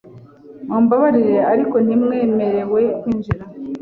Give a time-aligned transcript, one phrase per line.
[0.67, 3.43] Mumbabarire, ariko ntiwemerewe kwinjira.